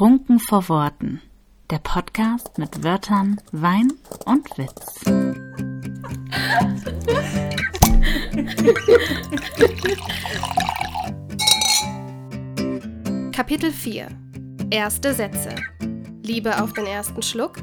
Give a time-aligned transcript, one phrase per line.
[0.00, 1.20] Trunken vor Worten.
[1.68, 3.92] Der Podcast mit Wörtern, Wein
[4.24, 5.04] und Witz.
[13.32, 14.08] Kapitel 4
[14.70, 15.54] Erste Sätze
[16.22, 17.58] Liebe auf den ersten Schluck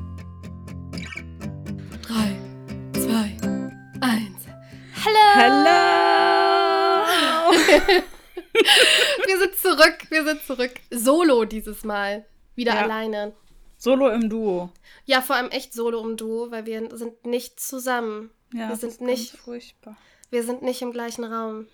[10.28, 10.72] sind zurück.
[10.92, 12.26] Solo dieses Mal.
[12.56, 12.82] Wieder Ja.
[12.84, 13.34] alleine.
[13.78, 14.72] Solo im Duo.
[15.06, 18.32] Ja, vor allem echt Solo im Duo, weil wir sind nicht zusammen.
[18.54, 19.98] Ja, wir das sind ist nicht, furchtbar.
[20.32, 21.68] wir sind nicht im gleichen Raum.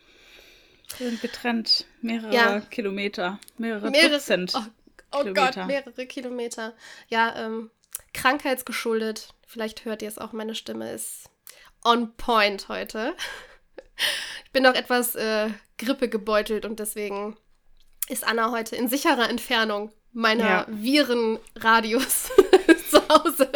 [0.97, 1.85] Wir sind getrennt.
[2.01, 2.59] Mehrere Ja.
[2.59, 3.39] Kilometer.
[3.57, 4.53] Mehrere, Mehrere- Dutzend.
[4.55, 4.59] Oh,
[5.13, 5.51] oh Kilometer.
[5.61, 6.73] Gott, mehrere Kilometer.
[7.07, 7.71] Ja, ähm,
[8.13, 9.33] krankheitsgeschuldet.
[9.47, 11.29] Vielleicht hört ihr es auch, meine Stimme ist
[11.83, 13.13] on point heute.
[14.45, 17.37] Ich bin noch etwas äh, Grippe gebeutelt und deswegen
[18.09, 20.65] ist Anna heute in sicherer Entfernung meiner Ja.
[20.69, 22.29] Virenradius
[22.89, 23.49] zu Hause.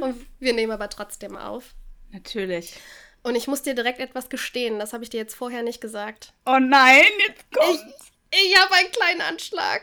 [0.00, 1.74] Und wir nehmen aber trotzdem auf.
[2.12, 2.74] Natürlich.
[3.22, 6.32] Und ich muss dir direkt etwas gestehen, das habe ich dir jetzt vorher nicht gesagt.
[6.46, 7.94] Oh nein, jetzt Ich, kommt.
[8.30, 9.82] ich habe einen kleinen Anschlag.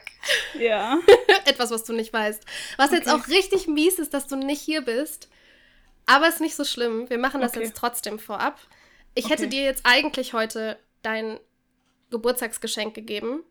[0.59, 0.99] Ja.
[1.45, 2.43] Etwas, was du nicht weißt.
[2.77, 3.19] Was jetzt Okay.
[3.21, 5.27] auch richtig mies ist, dass du nicht hier bist.
[6.05, 7.09] Aber ist nicht so schlimm.
[7.09, 7.63] Wir machen das Okay.
[7.65, 8.59] jetzt trotzdem vorab.
[9.15, 9.49] Ich hätte Okay.
[9.49, 11.39] dir jetzt eigentlich heute dein
[12.11, 13.43] Geburtstagsgeschenk gegeben.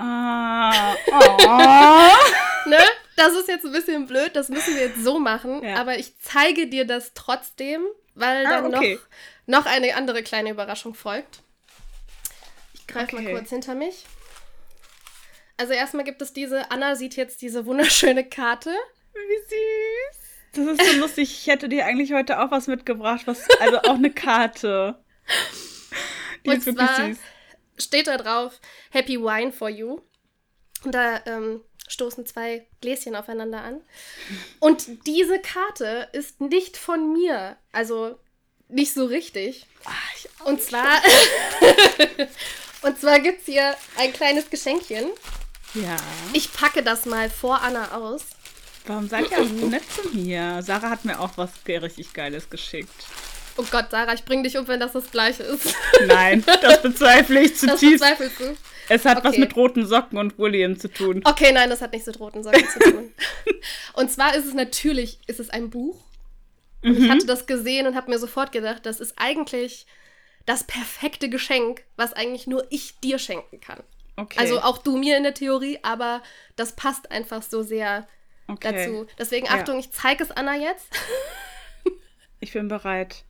[0.00, 0.94] Ah.
[1.12, 2.68] Oh.
[2.68, 2.78] Ne?
[3.16, 5.62] Das ist jetzt ein bisschen blöd, das müssen wir jetzt so machen.
[5.62, 5.76] Ja.
[5.76, 7.82] Aber ich zeige dir das trotzdem,
[8.14, 8.98] weil Ah, dann okay.
[9.46, 11.40] noch, noch eine andere kleine Überraschung folgt.
[12.74, 13.34] Ich greife mal Okay.
[13.34, 14.04] kurz hinter mich.
[15.56, 18.70] Also erstmal gibt es diese, Anna sieht jetzt diese wunderschöne Karte.
[19.12, 20.20] Wie süß.
[20.52, 21.30] Das ist so lustig.
[21.40, 23.22] Ich hätte dir eigentlich heute auch was mitgebracht.
[23.26, 24.98] Was, also auch eine Karte.
[26.44, 27.18] Die Und ist wirklich zwar süß.
[27.80, 30.00] Steht da drauf Happy Wine for You.
[30.84, 33.80] Und da ähm, stoßen zwei Gläschen aufeinander an.
[34.60, 37.56] Und diese Karte ist nicht von mir.
[37.72, 38.18] Also
[38.68, 39.66] nicht so richtig.
[39.84, 41.02] Ah, ich auch Und zwar,
[42.82, 45.10] und zwar gibt es hier ein kleines Geschenkchen.
[45.74, 45.96] Ja.
[46.32, 48.22] Ich packe das mal vor Anna aus.
[48.86, 50.62] Warum seid ihr so nett zu mir?
[50.62, 53.06] Sarah hat mir auch was richtig Geiles geschickt.
[53.60, 55.74] Oh Gott, Sarah, ich bring dich um, wenn das das gleiche ist.
[56.06, 58.00] Nein, das bezweifle ich Das zutiefst.
[58.00, 58.56] bezweifelst du.
[58.88, 59.40] Es hat was Okay.
[59.40, 61.20] mit roten Socken und William zu tun.
[61.24, 63.12] Okay, nein, das hat nichts mit roten Socken zu tun.
[63.92, 65.96] Und zwar ist es natürlich, ist es ein Buch.
[66.82, 69.86] Und ich hatte das gesehen und habe mir sofort gedacht, das ist eigentlich
[70.44, 73.80] das perfekte Geschenk, was eigentlich nur ich dir schenken kann.
[74.16, 74.38] Okay.
[74.40, 76.20] Also auch du mir in der Theorie, aber
[76.56, 78.08] das passt einfach so sehr
[78.48, 78.72] okay.
[78.86, 79.06] dazu.
[79.20, 79.52] Deswegen Ja.
[79.52, 80.88] Achtung, ich zeige es Anna jetzt.
[82.40, 83.22] Ich bin bereit.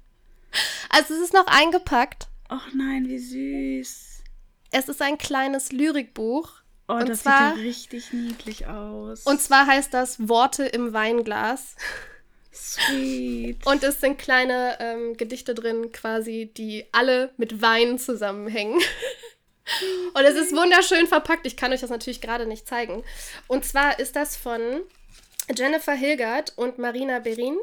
[0.88, 2.26] Also es ist noch eingepackt.
[2.48, 4.22] Ach nein, wie süß.
[4.72, 6.50] Es ist ein kleines Lyrikbuch.
[6.88, 9.22] Oh, Und das zwar- sieht ja richtig niedlich aus.
[9.24, 11.76] Und zwar heißt das Worte im Weinglas.
[12.52, 13.64] sweet.
[13.66, 18.80] Und es sind kleine ähm, Gedichte drin, quasi, die alle mit Wein zusammenhängen.
[20.14, 21.46] Und es ist wunderschön verpackt.
[21.46, 23.04] Ich kann euch das natürlich gerade nicht zeigen.
[23.46, 24.60] Und zwar ist das von
[25.56, 27.56] Jennifer Hilgert und Marina Berin,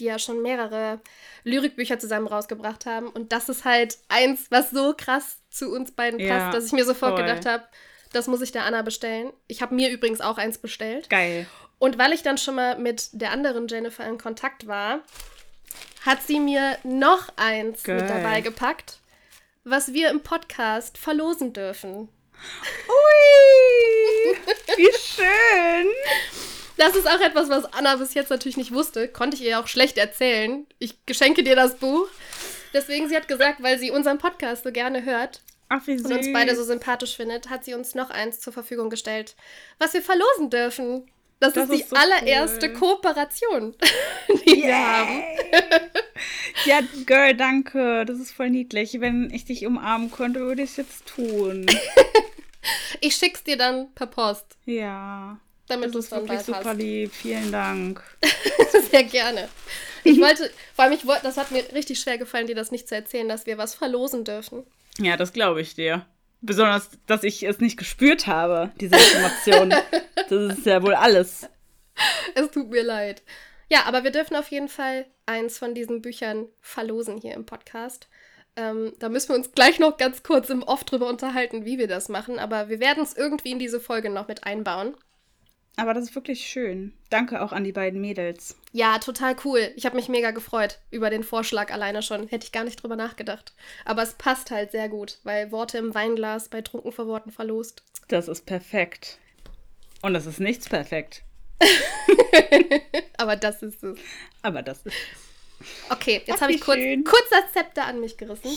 [0.00, 1.00] die ja schon mehrere
[1.44, 3.08] Lyrikbücher zusammen rausgebracht haben.
[3.08, 6.72] Und das ist halt eins, was so krass zu uns beiden passt, Ja, dass ich
[6.72, 7.22] mir sofort voll.
[7.26, 7.64] gedacht habe,
[8.12, 9.32] das muss ich der Anna bestellen.
[9.48, 11.08] Ich habe mir übrigens auch eins bestellt.
[11.10, 11.46] Geil.
[11.78, 15.00] Und weil ich dann schon mal mit der anderen Jennifer in Kontakt war,
[16.04, 18.08] hat sie mir noch eins mit Geil.
[18.08, 18.98] dabei gepackt,
[19.64, 22.08] was wir im Podcast verlosen dürfen.
[22.88, 24.36] Ui,
[24.76, 25.86] wie schön.
[26.76, 29.08] Das ist auch etwas, was Anna bis jetzt natürlich nicht wusste.
[29.08, 30.66] Konnte ich ihr auch schlecht erzählen.
[30.78, 32.08] Ich geschenke dir das Buch.
[32.72, 36.56] Deswegen, sie hat gesagt, weil sie unseren Podcast so gerne hört Ach, und uns beide
[36.56, 39.36] so sympathisch findet, hat sie uns noch eins zur Verfügung gestellt,
[39.78, 41.10] was wir verlosen dürfen.
[41.40, 42.78] Das, Das ist die ist so allererste cool.
[42.78, 43.74] Kooperation,
[44.46, 45.22] die wir haben.
[46.66, 48.04] Ja, Girl, danke.
[48.06, 49.00] Das ist voll niedlich.
[49.00, 51.66] Wenn ich dich umarmen könnte, würde ich es jetzt tun.
[53.00, 55.40] Ich schick's dir dann per Post, Ja.
[55.72, 56.78] Damit du es dann wirklich super hast.
[56.78, 57.12] lieb.
[57.12, 58.02] Vielen Dank.
[58.90, 59.48] Sehr gerne.
[60.04, 62.88] Ich wollte, vor allem, ich wollte, das hat mir richtig schwer gefallen, dir das nicht
[62.88, 64.64] zu erzählen, dass wir was verlosen dürfen.
[64.98, 66.06] Ja, das glaube ich dir.
[66.40, 69.70] Besonders, dass ich es nicht gespürt habe, diese Information.
[70.28, 71.48] das ist ja wohl alles.
[72.34, 73.22] Es tut mir leid.
[73.68, 78.08] Ja, aber wir dürfen auf jeden Fall eins von diesen Büchern verlosen hier im Podcast.
[78.56, 81.88] Ähm, da müssen wir uns gleich noch ganz kurz im Off drüber unterhalten, wie wir
[81.88, 84.94] das machen, aber wir werden es irgendwie in diese Folge noch mit einbauen.
[85.76, 86.92] Aber das ist wirklich schön.
[87.08, 88.56] Danke auch an die beiden Mädels.
[88.72, 89.70] Ja, total cool.
[89.74, 92.28] Ich habe mich mega gefreut über den Vorschlag alleine schon.
[92.28, 93.54] Hätte ich gar nicht drüber nachgedacht.
[93.84, 97.82] Aber es passt halt sehr gut, weil Worte im Weinglas bei Trunken vor Worten verlost.
[98.08, 99.18] Das ist perfekt.
[100.02, 101.22] Und es ist nichts perfekt.
[103.16, 103.98] Aber das ist es.
[104.42, 104.96] Aber das ist
[105.90, 108.50] Okay, jetzt habe ich kurz, kurz das Zepter an mich gerissen.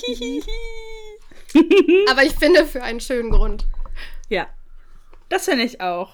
[2.10, 3.66] Aber ich finde für einen schönen Grund.
[4.30, 4.48] Ja,
[5.30, 6.14] das finde ich auch.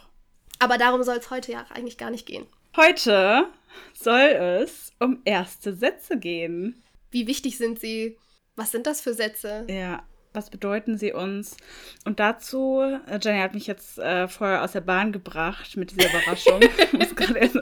[0.61, 2.45] Aber darum soll es heute ja eigentlich gar nicht gehen.
[2.77, 3.47] Heute
[3.93, 6.83] soll es um erste Sätze gehen.
[7.09, 8.15] Wie wichtig sind sie?
[8.55, 9.65] Was sind das für Sätze?
[9.67, 10.03] Ja,
[10.33, 11.57] was bedeuten sie uns?
[12.05, 16.09] Und dazu, äh, Jenny hat mich jetzt äh, vorher aus der Bahn gebracht mit dieser
[16.09, 16.61] Überraschung.
[17.35, 17.57] Erst-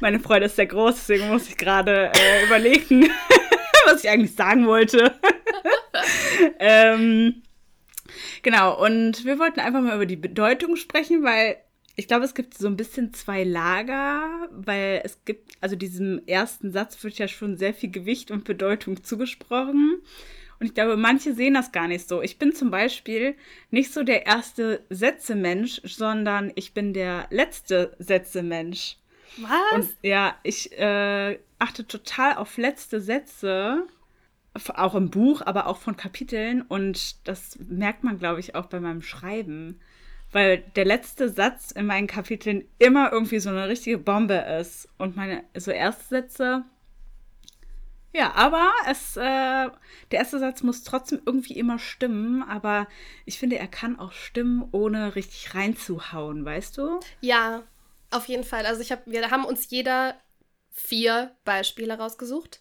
[0.00, 3.10] Meine Freude ist sehr groß, deswegen muss ich gerade äh, überlegen,
[3.84, 5.14] was ich eigentlich sagen wollte.
[6.58, 7.42] ähm,
[8.42, 11.56] genau, und wir wollten einfach mal über die Bedeutung sprechen, weil
[11.96, 16.72] ich glaube, es gibt so ein bisschen zwei Lager, weil es gibt, also diesem ersten
[16.72, 20.02] Satz wird ja schon sehr viel Gewicht und Bedeutung zugesprochen.
[20.58, 22.22] Und ich glaube, manche sehen das gar nicht so.
[22.22, 23.36] Ich bin zum Beispiel
[23.70, 28.96] nicht so der erste Sätze-Mensch, sondern ich bin der letzte Sätze-Mensch.
[29.36, 29.72] Was?
[29.72, 33.86] Und ja, ich äh, achte total auf letzte Sätze,
[34.74, 36.62] auch im Buch, aber auch von Kapiteln.
[36.62, 39.80] Und das merkt man, glaube ich, auch bei meinem Schreiben.
[40.34, 44.88] Weil der letzte Satz in meinen Kapiteln immer irgendwie so eine richtige Bombe ist.
[44.98, 46.64] Und meine so erste Sätze.
[48.12, 49.70] Ja, aber es, äh, der
[50.10, 52.42] erste Satz muss trotzdem irgendwie immer stimmen.
[52.42, 52.88] Aber
[53.26, 56.98] ich finde, er kann auch stimmen, ohne richtig reinzuhauen, weißt du?
[57.20, 57.62] Ja,
[58.10, 58.66] auf jeden Fall.
[58.66, 60.16] Also ich hab, wir haben uns jeder
[60.72, 62.60] vier Beispiele rausgesucht.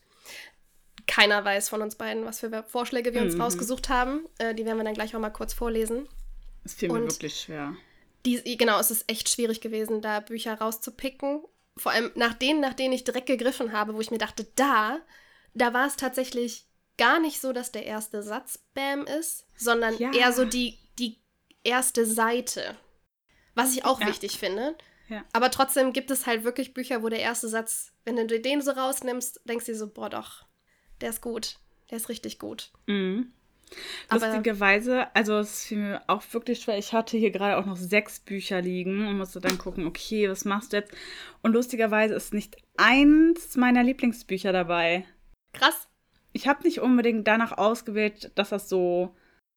[1.07, 3.41] Keiner weiß von uns beiden, was für Vorschläge wir uns Mhm.
[3.41, 4.27] rausgesucht haben.
[4.37, 6.07] Äh, die werden wir dann gleich auch mal kurz vorlesen.
[6.63, 7.75] Es fiel mir Und- wirklich schwer.
[8.25, 11.43] Die, genau, es ist echt schwierig gewesen, da Bücher rauszupicken.
[11.75, 14.99] Vor allem nach denen, nach denen ich direkt gegriffen habe, wo ich mir dachte, da,
[15.53, 16.65] da war es tatsächlich
[16.97, 20.13] gar nicht so, dass der erste Satz Bam ist, sondern Ja.
[20.13, 21.19] eher so die, die
[21.63, 22.77] erste Seite.
[23.55, 24.07] Was ich auch Ja.
[24.07, 24.77] wichtig finde.
[25.09, 25.25] Ja.
[25.33, 28.71] Aber trotzdem gibt es halt wirklich Bücher, wo der erste Satz, wenn du den so
[28.71, 30.45] rausnimmst, denkst du dir so, boah doch,
[31.01, 31.57] der ist gut.
[31.91, 32.71] Der ist richtig gut.
[32.85, 33.33] Mhm.
[34.09, 36.77] Aber- Lustigerweise, also es fiel mir auch wirklich schwer.
[36.77, 40.45] Ich hatte hier gerade auch noch sechs Bücher liegen und musste dann gucken, okay, was
[40.45, 40.93] machst du jetzt?
[41.41, 45.05] Und lustigerweise ist nicht eins meiner Lieblingsbücher dabei.
[45.53, 45.87] Krass.
[46.31, 49.15] Ich habe nicht unbedingt danach ausgewählt, dass das so,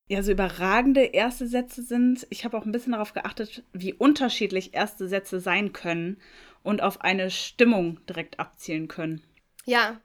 [0.08, 2.26] ja, so überragende erste Sätze sind.
[2.30, 6.20] Ich habe auch ein bisschen darauf geachtet, wie unterschiedlich erste Sätze sein können
[6.62, 9.22] und auf eine Stimmung direkt abzielen können.
[9.64, 10.00] Ja,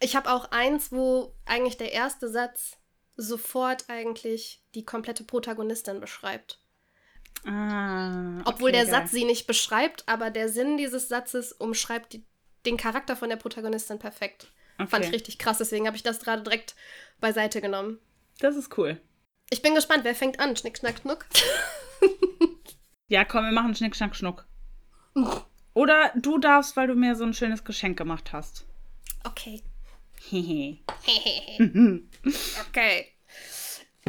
[0.00, 2.77] ich habe auch eins, wo eigentlich der erste Satz
[3.18, 6.60] sofort eigentlich die komplette Protagonistin beschreibt.
[7.44, 8.90] Ah, Obwohl okay, der geil.
[8.92, 12.24] Satz sie nicht beschreibt, aber der Sinn dieses Satzes umschreibt die,
[12.64, 14.52] den Charakter von der Protagonistin perfekt.
[14.78, 15.06] Fand Okay.
[15.08, 16.74] ich richtig krass, deswegen habe ich das gerade direkt
[17.20, 17.98] beiseite genommen.
[18.40, 19.00] Das ist cool.
[19.50, 20.56] Ich bin gespannt, wer fängt an?
[20.56, 21.26] Schnick, schnack, schnuck.
[23.10, 24.46] Ja, komm, wir machen Schnick, Schnack, Schnuck.
[25.72, 28.66] Oder du darfst, weil du mir so ein schönes Geschenk gemacht hast.
[29.24, 29.62] Okay.
[32.68, 33.06] Okay.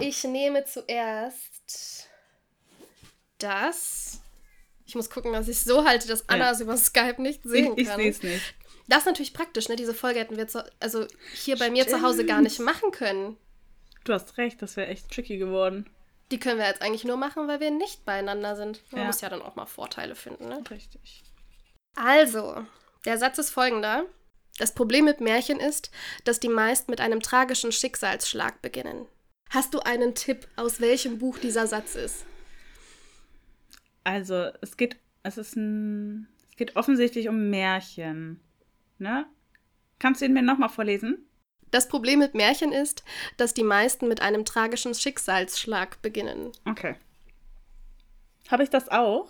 [0.01, 2.07] Ich nehme zuerst
[3.37, 4.21] das.
[4.85, 6.51] Ich muss gucken, dass ich es so halte, dass Anna Ja.
[6.51, 7.97] es über Skype nicht ich sehen ich kann.
[7.99, 8.55] sehe es nicht.
[8.87, 9.75] Das ist natürlich praktisch, ne?
[9.75, 13.37] Diese Folge hätten wir zu, also hier bei mir zu Hause gar nicht machen können.
[14.03, 15.87] Du hast recht, das wäre echt tricky geworden.
[16.31, 18.81] Die können wir jetzt eigentlich nur machen, weil wir nicht beieinander sind.
[18.91, 19.07] Man Ja.
[19.07, 20.63] muss ja dann auch mal Vorteile finden, ne?
[20.71, 21.23] Richtig.
[21.95, 22.65] Also,
[23.05, 24.05] der Satz ist folgender.
[24.57, 25.91] Das Problem mit Märchen ist,
[26.25, 29.05] dass die meist mit einem tragischen Schicksalsschlag beginnen.
[29.49, 32.25] Hast du einen Tipp, aus welchem Buch dieser Satz ist?
[34.03, 38.39] Also, es geht, es ist ein, es geht offensichtlich um Märchen.
[38.97, 39.25] Ne?
[39.97, 41.25] Kannst du ihn mir nochmal vorlesen?
[41.71, 43.03] Das Problem mit Märchen ist,
[43.37, 46.51] dass die meisten mit einem tragischen Schicksalsschlag beginnen.
[46.65, 46.95] Okay.
[48.49, 49.29] Habe ich das auch?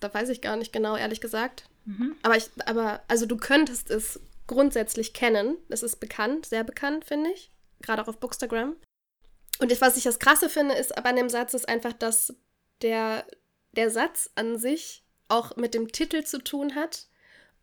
[0.00, 1.68] Da weiß ich gar nicht genau, ehrlich gesagt.
[2.22, 5.56] Aber ich, aber, also du könntest es grundsätzlich kennen.
[5.68, 7.50] Es ist bekannt, sehr bekannt, finde ich.
[7.80, 8.76] Gerade auch auf Bookstagram.
[9.58, 12.34] Und was ich das Krasse finde, ist aber an dem Satz ist einfach, dass
[12.82, 13.26] der,
[13.72, 17.06] der Satz an sich auch mit dem Titel zu tun hat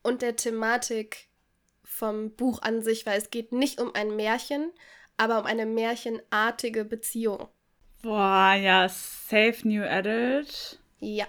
[0.01, 1.27] und der Thematik
[1.83, 4.71] vom Buch an sich, weil es geht nicht um ein Märchen,
[5.17, 7.49] aber um eine märchenartige Beziehung.
[8.01, 10.79] Boah, ja, Safe New Adult.
[10.99, 11.27] Ja.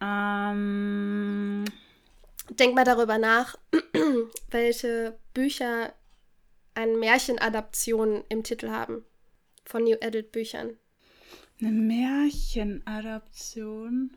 [0.00, 1.64] Ähm,
[2.58, 3.56] Denk mal darüber nach,
[4.50, 5.92] welche Bücher
[6.74, 9.04] eine Märchenadaption im Titel haben.
[9.64, 10.76] Von New Adult Büchern.
[11.60, 14.16] eine Märchenadaption.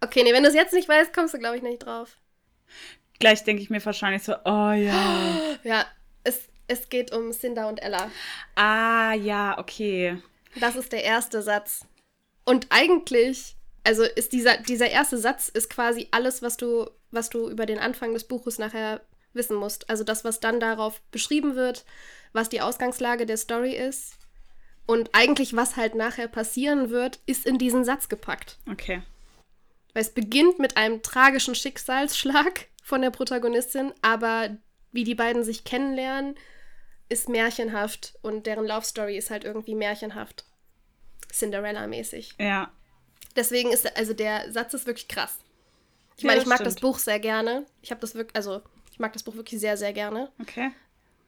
[0.00, 2.16] Okay, nee, wenn du es jetzt nicht weißt, kommst du, glaube ich, nicht drauf.
[3.18, 5.40] Gleich denke ich mir wahrscheinlich so, oh ja.
[5.64, 5.84] Ja,
[6.24, 8.10] es, es geht um Cinder und Ella.
[8.56, 10.18] ah, ja, okay.
[10.60, 11.84] Das ist der erste Satz.
[12.44, 13.55] Und eigentlich
[13.86, 17.78] Also ist dieser, dieser erste Satz ist quasi alles, was du, was du über den
[17.78, 19.00] Anfang des Buches nachher
[19.32, 19.88] wissen musst.
[19.88, 21.84] Also das, was dann darauf beschrieben wird,
[22.32, 24.14] was die Ausgangslage der Story ist.
[24.86, 28.58] Und eigentlich, was halt nachher passieren wird, ist in diesen Satz gepackt.
[28.68, 29.02] Okay.
[29.94, 34.56] Weil es beginnt mit einem tragischen Schicksalsschlag von der Protagonistin, aber
[34.90, 36.36] wie die beiden sich kennenlernen,
[37.08, 40.44] ist märchenhaft und deren Love Story ist halt irgendwie märchenhaft.
[41.32, 42.34] Cinderella-mäßig.
[42.40, 42.72] Ja.
[43.36, 45.38] Deswegen ist, also der Satz ist wirklich krass.
[46.16, 46.66] Ich Ja, meine, ich mag stimmt.
[46.68, 47.66] das Buch sehr gerne.
[47.82, 50.30] Ich habe das wirklich, also ich mag das Buch wirklich sehr, sehr gerne.
[50.40, 50.70] Okay.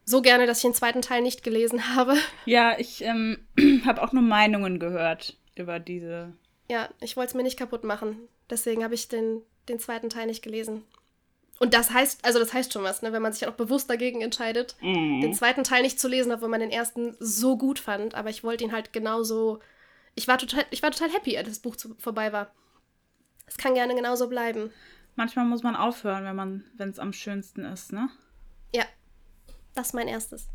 [0.05, 2.17] So gerne, dass ich den zweiten Teil nicht gelesen habe.
[2.47, 3.39] Ja, ich ähm,
[3.85, 6.33] habe auch nur Meinungen gehört über diese.
[6.71, 8.19] Ja, ich wollte es mir nicht kaputt machen.
[8.49, 10.85] Deswegen habe ich den, den zweiten Teil nicht gelesen.
[11.59, 14.21] Und das heißt, also das heißt schon was, ne, wenn man sich auch bewusst dagegen
[14.23, 18.15] entscheidet, den zweiten Teil nicht zu lesen, obwohl man den ersten so gut fand.
[18.15, 19.59] Aber ich wollte ihn halt genauso.
[20.19, 22.53] Ich war total, ich war total happy, als das Buch zu, vorbei war.
[23.47, 24.73] Es kann gerne genauso bleiben.
[25.15, 28.11] Manchmal muss man aufhören, wenn man, wenn es am schönsten ist, ne?
[28.75, 28.85] Ja,
[29.77, 30.49] das ist mein erstes.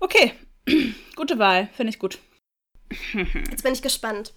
[0.00, 0.32] Okay.
[1.16, 2.18] Gute Wahl, finde ich gut.
[3.50, 4.32] Jetzt bin ich gespannt.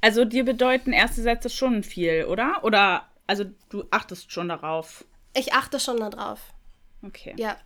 [0.00, 2.64] Also dir bedeuten erste Sätze schon viel, oder?
[2.64, 5.04] Oder also du achtest schon darauf.
[5.34, 6.54] Ich achte schon darauf.
[7.02, 7.34] Okay.
[7.36, 7.58] Ja.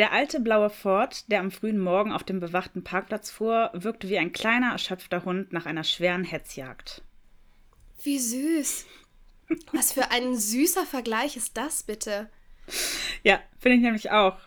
[0.00, 4.16] Der alte blaue Ford, der am frühen Morgen auf dem bewachten Parkplatz fuhr, wirkte wie
[4.16, 7.02] ein kleiner, erschöpfter Hund nach einer schweren Hetzjagd.
[8.02, 8.86] Wie süß.
[9.72, 12.30] Was für ein süßer Vergleich ist das bitte?
[13.24, 14.38] Ja, finde ich nämlich auch.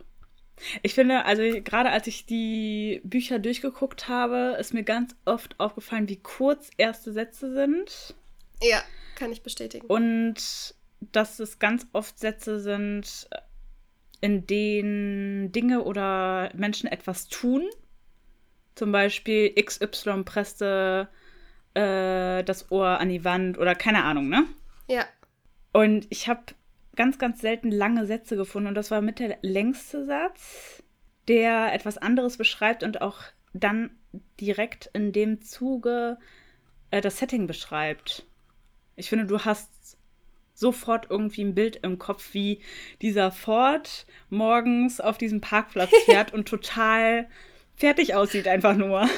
[0.81, 6.09] Ich finde, also gerade als ich die Bücher durchgeguckt habe, ist mir ganz oft aufgefallen,
[6.09, 8.15] wie kurz erste Sätze sind.
[8.59, 8.81] Ja,
[9.13, 9.85] kann ich bestätigen.
[9.85, 10.73] Und
[11.11, 13.27] dass es ganz oft Sätze sind,
[14.23, 17.69] in denen Dinge oder Menschen etwas tun.
[18.73, 21.09] Zum Beispiel XY presste
[21.73, 24.45] äh, das Ohr an die Wand oder keine Ahnung, ne?
[24.87, 25.03] Ja.
[25.73, 26.39] Und ich habe
[26.95, 30.81] ganz, ganz selten lange Sätze gefunden und das war mit der längste Satz,
[31.27, 33.19] der etwas anderes beschreibt und auch
[33.51, 33.91] dann
[34.39, 36.17] direkt in dem Zuge
[36.91, 38.25] äh, das Setting beschreibt.
[38.95, 39.97] Ich finde, du hast
[40.53, 42.61] sofort irgendwie ein Bild im Kopf, wie
[43.01, 47.27] dieser Ford morgens auf diesem Parkplatz fährt und total
[47.75, 49.09] fertig aussieht, einfach nur.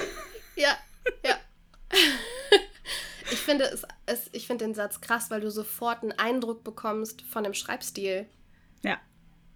[0.55, 0.77] Ja,
[1.25, 1.35] ja.
[3.31, 7.21] ich finde es, es, ich finde den Satz krass, weil du sofort einen Eindruck bekommst
[7.23, 8.27] von dem Schreibstil.
[8.83, 8.99] Ja,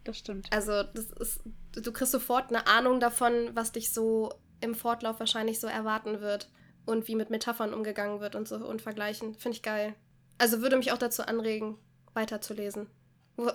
[0.04, 0.52] das stimmt.
[0.52, 5.60] Also, das ist, du kriegst sofort eine Ahnung davon, was dich so im Fortlauf wahrscheinlich
[5.60, 6.50] so erwarten wird
[6.86, 9.36] und wie mit Metaphern umgegangen wird und so und vergleichen.
[9.36, 9.96] Finde ich geil.
[10.40, 11.78] Also würde mich auch dazu anregen,
[12.14, 12.88] weiterzulesen.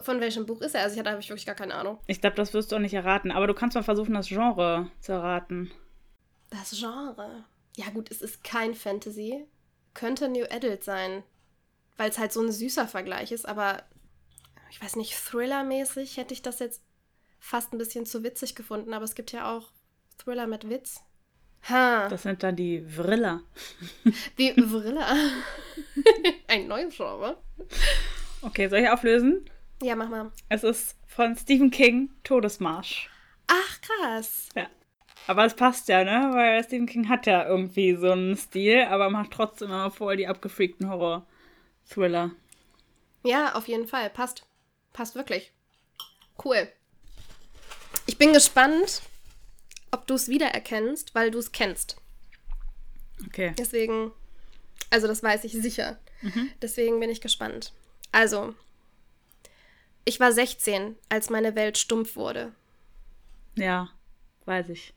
[0.02, 0.82] Von welchem Buch ist er?
[0.82, 1.98] Also, ich, da habe ich wirklich gar keine Ahnung.
[2.06, 4.90] Ich glaube, das wirst du auch nicht erraten, aber du kannst mal versuchen, das Genre
[5.00, 5.70] zu erraten.
[6.50, 7.44] Das Genre.
[7.76, 9.46] Ja, gut, es ist kein Fantasy.
[9.92, 11.22] Könnte New Adult sein.
[11.96, 13.82] Weil es halt so ein süßer Vergleich ist, aber
[14.70, 16.82] ich weiß nicht, Thriller-mäßig hätte ich das jetzt
[17.38, 19.70] fast ein bisschen zu witzig gefunden, aber es gibt ja auch
[20.18, 21.02] Thriller mit Witz.
[21.68, 23.40] Ha, Das sind dann die Vriller.
[24.36, 25.16] wie Thriller.
[26.48, 27.36] ein neues Genre.
[28.42, 29.48] Okay, soll ich auflösen?
[29.82, 30.30] Ja, mach mal.
[30.48, 33.08] Es ist von Stephen King Todesmarsch.
[33.46, 34.48] Ach, krass.
[34.54, 34.66] Ja.
[35.26, 36.34] Aber es passt ja, ne?
[36.34, 40.26] Weil Stephen King hat ja irgendwie so einen Stil, aber macht trotzdem immer voll die
[40.26, 42.30] abgefreakten Horror-Thriller.
[43.22, 44.10] Ja, auf jeden Fall.
[44.10, 44.46] Passt.
[44.92, 45.50] Passt wirklich.
[46.44, 46.68] Cool.
[48.06, 49.00] Ich bin gespannt,
[49.94, 51.96] ob du es wiedererkennst, weil du es kennst.
[53.26, 53.54] Okay.
[53.56, 54.10] Deswegen,
[54.90, 55.98] also das weiß ich sicher.
[56.60, 57.72] Deswegen bin ich gespannt.
[58.10, 58.54] Also,
[60.04, 62.52] ich war 16, als meine Welt stumpf wurde.
[63.56, 63.90] Ja,
[64.46, 64.94] weiß ich.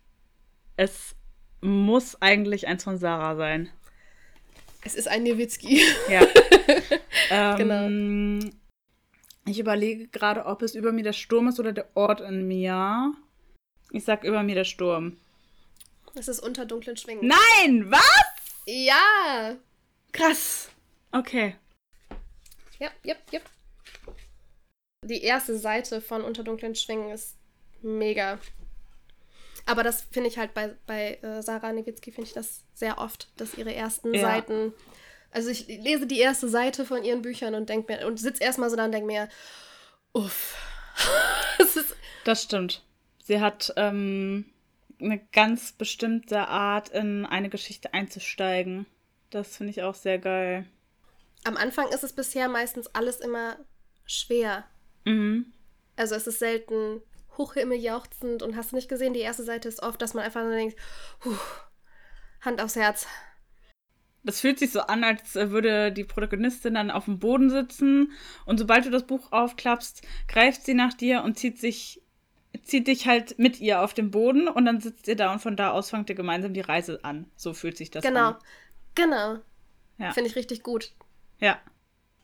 [0.77, 1.15] Es
[1.61, 3.69] muss eigentlich eins von Sarah sein.
[4.83, 5.81] Es ist ein Nowitzki.
[6.09, 6.25] Ja.
[7.29, 8.51] ähm,
[9.45, 13.13] Ich überlege gerade, ob es über mir der Sturm ist oder der Ort in mir.
[13.91, 15.17] Ich sag über mir der Sturm.
[16.15, 17.27] Es ist unter dunklen Schwingen.
[17.27, 18.01] Nein, was?
[18.65, 19.55] Ja!
[20.11, 20.69] Krass.
[21.11, 21.55] Okay.
[22.79, 23.39] Ja, ja, ja.
[25.03, 27.35] Die erste Seite von Unter dunklen Schwingen ist
[27.81, 28.39] mega.
[29.65, 33.27] Aber das finde ich halt bei, bei äh, Sarah Nowitzki, finde ich das sehr oft,
[33.37, 34.21] dass ihre ersten Ja.
[34.21, 34.73] Seiten.
[35.31, 38.69] Also ich lese die erste Seite von ihren Büchern und denk mir, und sitze erstmal
[38.69, 39.29] so da und denke mir,
[40.13, 40.55] uff.
[41.59, 42.81] es ist, Das stimmt.
[43.27, 44.45] Sie hat ähm,
[45.01, 48.85] eine ganz bestimmte Art, in eine Geschichte einzusteigen.
[49.31, 50.65] Das finde ich auch sehr geil.
[51.43, 53.57] am Anfang ist es bisher meistens alles immer
[54.05, 54.63] schwer.
[55.03, 55.51] Mhm.
[55.97, 57.01] Also es ist selten
[57.37, 60.53] hochhimmeljauchzend und hast du nicht gesehen, die erste Seite ist oft, dass man einfach nur
[60.53, 60.77] denkt,
[62.39, 63.07] Hand aufs Herz.
[64.23, 68.13] Das fühlt sich so an, als würde die Protagonistin dann auf dem Boden sitzen
[68.45, 72.01] und sobald du das Buch aufklappst, greift sie nach dir und zieht sich
[72.67, 75.55] zieht dich halt mit ihr auf den Boden und dann sitzt ihr da und von
[75.55, 77.29] da aus fangt ihr gemeinsam die Reise an.
[77.35, 78.27] So fühlt sich das genau.
[78.27, 78.35] an.
[78.95, 79.07] Genau.
[79.29, 79.39] Genau.
[79.99, 80.11] Ja.
[80.11, 80.91] Finde ich richtig gut.
[81.39, 81.59] Ja.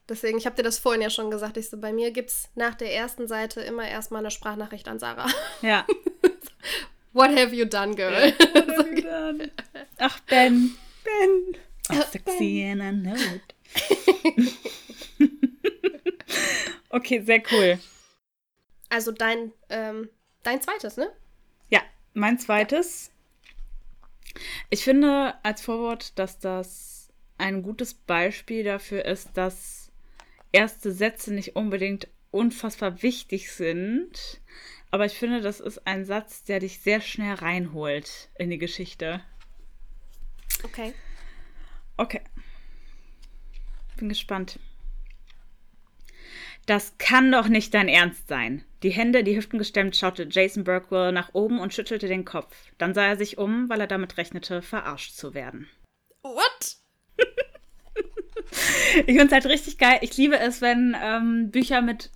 [0.09, 2.49] Deswegen, ich habe dir das vorhin ja schon gesagt, ich so, bei mir gibt es
[2.55, 5.27] nach der ersten Seite immer erstmal eine Sprachnachricht an Sarah.
[5.61, 5.87] Ja.
[7.13, 8.33] What have you done, girl?
[9.97, 10.75] Ach, Ben.
[11.03, 11.57] Ben.
[11.91, 13.41] Oh, sexy in a note.
[16.89, 17.79] okay, sehr cool.
[18.89, 20.09] Also dein, ähm,
[20.43, 21.11] dein zweites, ne?
[21.69, 21.81] Ja,
[22.13, 23.11] mein zweites.
[24.69, 29.91] Ich finde als Vorwort, dass das ein gutes Beispiel dafür ist, dass
[30.51, 34.41] erste Sätze nicht unbedingt unfassbar wichtig sind.
[34.91, 39.21] Aber ich finde, das ist ein Satz, der dich sehr schnell reinholt in die Geschichte.
[40.63, 40.93] Okay.
[41.97, 42.21] Okay.
[43.97, 44.59] Bin gespannt.
[46.65, 48.63] Das kann doch nicht dein Ernst sein.
[48.83, 52.53] Die Hände, die Hüften gestemmt, schaute Jason Burkwell nach oben und schüttelte den Kopf.
[52.77, 55.69] Dann sah er sich um, weil er damit rechnete, verarscht zu werden.
[56.21, 56.75] What?
[58.95, 59.99] ich finde es halt richtig geil.
[60.01, 62.11] Ich liebe es, wenn ähm, Bücher mit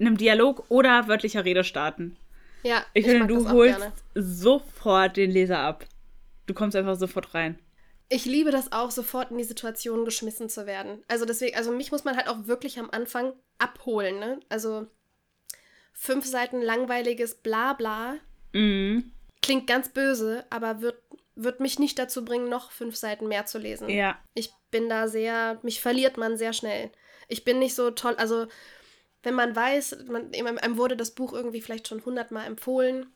[0.00, 2.16] einem Dialog oder wörtlicher Rede starten.
[2.64, 3.92] Ja, Ich, finde, du holst gerne.
[4.14, 5.86] sofort den Leser ab.
[6.46, 7.60] Du kommst einfach sofort rein.
[8.08, 11.04] Ich liebe das auch, sofort in die Situation geschmissen zu werden.
[11.06, 14.40] Also deswegen, also mich muss man halt auch wirklich am Anfang abholen, ne?
[14.48, 14.88] Also
[15.98, 18.16] fünf Seiten langweiliges Blabla
[18.52, 19.12] Mhm.
[19.42, 21.02] klingt ganz böse, aber wird,
[21.34, 23.90] wird mich nicht dazu bringen, noch fünf Seiten mehr zu lesen.
[23.90, 24.18] Ja.
[24.34, 26.90] Ich bin da sehr, mich verliert man sehr schnell.
[27.26, 28.46] Ich bin nicht so toll, also
[29.22, 33.12] wenn man weiß, man, einem wurde das Buch irgendwie vielleicht schon hundertmal empfohlen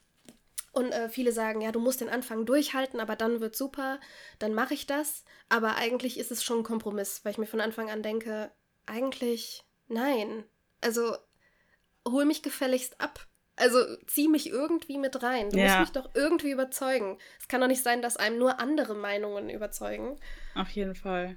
[0.73, 4.01] und äh, viele sagen, ja, du musst den Anfang durchhalten, aber dann wird super,
[4.39, 5.25] dann mache ich das.
[5.49, 8.51] Aber eigentlich ist es schon ein Kompromiss, weil ich mir von Anfang an denke,
[8.87, 10.45] eigentlich nein.
[10.81, 11.17] Also
[12.09, 13.27] hol mich gefälligst ab.
[13.57, 15.51] Also zieh mich irgendwie mit rein.
[15.51, 15.65] Du Ja.
[15.79, 17.19] musst mich doch irgendwie überzeugen.
[17.39, 20.19] Es kann doch nicht sein, dass einem nur andere Meinungen überzeugen
[20.55, 21.37] Auf jeden Fall.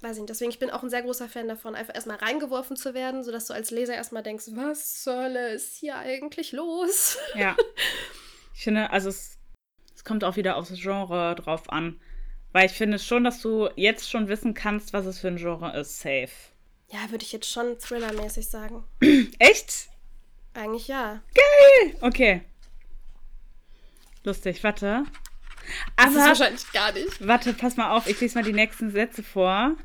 [0.00, 2.76] weiß ich nicht, deswegen ich bin auch ein sehr großer Fan davon, einfach erstmal reingeworfen
[2.76, 7.16] zu werden, sodass du als Leser erstmal denkst, was Hölle ist hier eigentlich los?
[7.36, 7.56] Ja.
[8.54, 9.38] Ich finde, also es,
[9.94, 12.00] es kommt auch wieder aufs Genre drauf an.
[12.52, 15.74] Weil ich finde schon, dass du jetzt schon wissen kannst, was es für ein Genre
[15.78, 16.00] ist.
[16.00, 16.28] Safe.
[16.90, 18.84] Ja, würde ich jetzt schon thrillermäßig sagen.
[19.38, 19.88] Echt?
[20.54, 21.20] Eigentlich ja.
[22.00, 22.42] Okay.
[24.24, 25.04] Lustig, warte.
[25.96, 27.26] Das ist Aber, wahrscheinlich gar nicht.
[27.26, 29.76] warte, pass mal auf, ich lese mal die nächsten Sätze vor.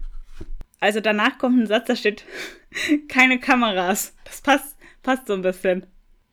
[0.80, 2.26] Also danach kommt ein Satz, da steht
[3.08, 4.14] keine Kameras.
[4.26, 5.86] Das passt, passt so ein bisschen.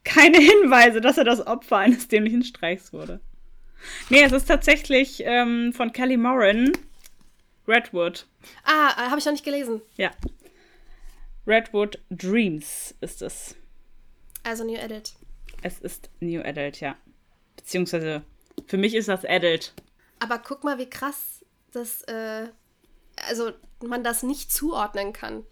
[0.02, 3.20] Keine Hinweise, dass er das Opfer eines dämlichen Streichs wurde.
[4.10, 6.72] Nee, es ist tatsächlich ähm, von Kelly Moran.
[7.66, 8.26] Redwood.
[8.64, 9.80] Ah, äh, habe ich noch nicht gelesen.
[9.96, 10.10] Ja.
[11.46, 13.56] Redwood Dreams ist es.
[14.44, 15.14] Also New Edit.
[15.62, 16.96] Es ist New Adult, ja.
[17.56, 18.22] Beziehungsweise
[18.66, 19.72] für mich ist das Adult.
[20.20, 22.48] Aber guck mal, wie krass das, äh,
[23.28, 23.52] also
[23.82, 25.44] man das nicht zuordnen kann.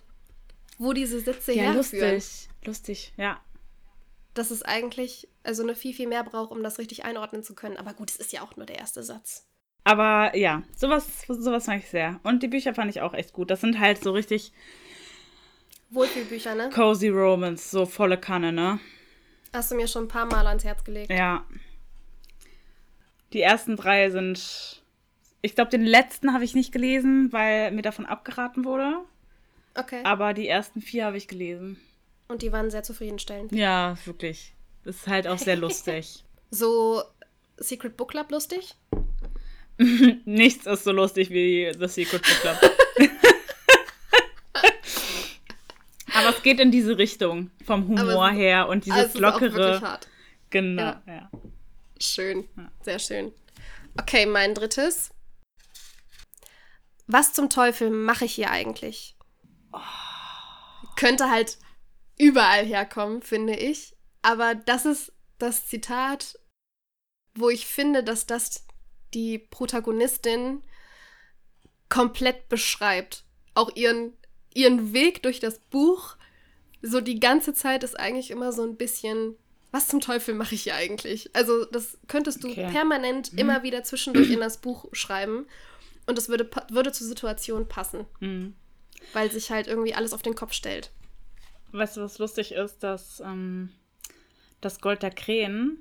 [0.79, 2.15] Wo diese Sätze Ja, herführen.
[2.15, 2.49] lustig.
[2.65, 3.41] Lustig, ja.
[4.35, 7.77] Dass es eigentlich also eine viel, viel mehr braucht, um das richtig einordnen zu können.
[7.77, 9.47] Aber gut, es ist ja auch nur der erste Satz.
[9.85, 12.21] Aber ja, sowas, sowas mag ich sehr.
[12.23, 13.51] Und die Bücher fand ich auch echt gut.
[13.51, 14.53] Das sind halt so richtig
[15.95, 16.71] Wohlfühlbücher, ne?
[16.71, 18.81] cozy Romans, so volle Kanne, ne?
[19.53, 21.11] Hast du mir schon ein paar Mal ans Herz gelegt.
[21.11, 21.45] Ja.
[23.33, 24.83] Die ersten drei sind.
[25.43, 28.99] Ich glaube, den letzten habe ich nicht gelesen, weil mir davon abgeraten wurde.
[29.75, 30.01] Okay.
[30.05, 31.79] Aber die ersten vier habe ich gelesen.
[32.29, 33.53] Und die waren sehr zufriedenstellend.
[33.53, 34.55] Ja, wirklich.
[34.85, 36.25] Das ist halt auch sehr lustig.
[36.55, 37.03] So
[37.57, 38.75] Secret Book Club lustig?
[40.27, 42.73] Nichts ist so lustig wie The Secret Book Club.
[46.27, 49.55] Aber es geht in diese Richtung, vom Humor es- her und dieses Also lockere.
[49.55, 50.09] wirklich hart.
[50.51, 51.03] Genau, Ja.
[51.07, 51.31] ja.
[52.01, 52.49] Schön.
[52.83, 53.33] Sehr schön.
[54.01, 55.11] Okay, mein drittes.
[57.07, 59.17] Was zum Teufel mache ich hier eigentlich?
[60.97, 61.59] Könnte halt
[62.19, 63.97] überall herkommen, finde ich.
[64.23, 66.39] Aber das ist das Zitat,
[67.35, 68.65] wo ich finde, dass das
[69.15, 70.63] die Protagonistin
[71.89, 73.25] komplett beschreibt.
[73.55, 74.17] Auch ihren,
[74.55, 76.17] ihren Weg durch das Buch.
[76.83, 79.37] So die ganze Zeit ist eigentlich immer so ein bisschen,
[79.71, 81.31] was zum Teufel mache ich hier eigentlich?
[81.35, 82.69] Also das könntest du Okay.
[82.71, 85.47] permanent immer wieder zwischendurch in das Buch schreiben.
[86.07, 88.55] Und das würde, würde zur Situation passen, Mhm.
[89.13, 90.91] weil sich halt irgendwie alles auf den Kopf stellt.
[91.71, 93.71] Weißt du, was lustig ist, dass ähm,
[94.61, 95.79] das Gold der Krähen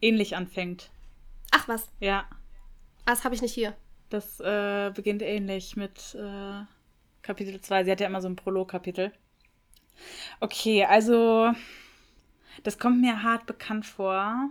[0.00, 0.90] ähnlich anfängt.
[1.50, 2.24] Ach was, Ja,
[3.04, 3.76] das habe ich nicht hier.
[4.10, 6.62] Das äh, beginnt ähnlich mit äh,
[7.22, 7.84] Kapitel 2.
[7.84, 9.12] Sie hat ja immer so ein Prolog-Kapitel.
[10.40, 11.52] Okay, also
[12.62, 14.50] das kommt mir hart bekannt vor.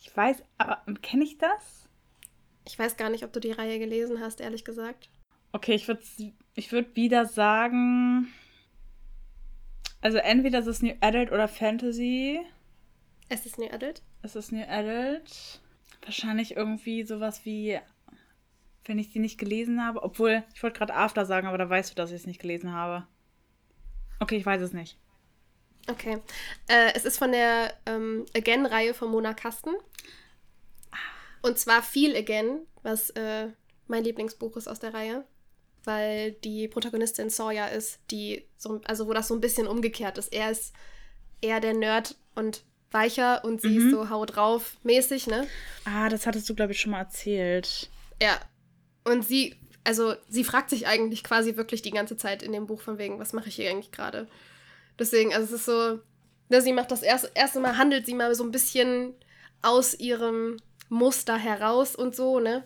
[0.00, 1.88] Ich weiß, aber kenne ich das?
[2.66, 5.08] Ich weiß gar nicht, ob du die Reihe gelesen hast, ehrlich gesagt.
[5.52, 6.02] Okay, ich würde
[6.54, 8.32] ich würd wieder sagen.
[10.00, 12.40] Also entweder ist es New Adult oder Fantasy.
[13.28, 14.02] Es ist New Adult?
[14.22, 15.60] Es ist New Adult.
[16.04, 17.78] Wahrscheinlich irgendwie sowas wie,
[18.88, 20.02] wenn ich die nicht gelesen habe.
[20.02, 22.72] Obwohl, ich wollte gerade After sagen, aber da weißt du, dass ich es nicht gelesen
[22.72, 23.06] habe.
[24.20, 24.98] Okay, ich weiß es nicht.
[25.88, 26.18] Okay.
[26.68, 29.74] Äh, es ist von der ähm, Again-Reihe von Mona Kasten.
[31.42, 33.48] Und zwar Feel Again, was äh,
[33.86, 35.24] mein Lieblingsbuch ist aus der Reihe.
[35.84, 40.32] Weil die Protagonistin Sawyer ist, die so, also wo das so ein bisschen umgekehrt ist.
[40.32, 40.74] Er ist
[41.40, 43.86] eher der Nerd und weicher und sie mhm.
[43.86, 45.46] ist so hau drauf mäßig, ne?
[45.84, 47.88] Ah, das hattest du, glaube ich, schon mal erzählt.
[48.20, 48.40] Ja.
[49.06, 52.80] Und sie, also sie fragt sich eigentlich quasi wirklich die ganze Zeit in dem Buch
[52.80, 54.26] von wegen, was mache ich hier eigentlich gerade?
[54.98, 56.00] Deswegen, also es ist so,
[56.48, 59.14] ne, sie macht das erste, erste Mal, handelt sie mal so ein bisschen
[59.62, 60.56] aus ihrem
[60.88, 62.64] Muster heraus und so, ne?